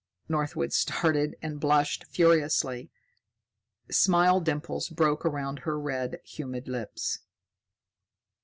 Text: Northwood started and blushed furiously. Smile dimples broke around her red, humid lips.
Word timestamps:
Northwood 0.27 0.73
started 0.73 1.35
and 1.43 1.59
blushed 1.59 2.05
furiously. 2.05 2.89
Smile 3.91 4.39
dimples 4.39 4.89
broke 4.89 5.23
around 5.27 5.59
her 5.59 5.79
red, 5.79 6.19
humid 6.25 6.67
lips. 6.67 7.19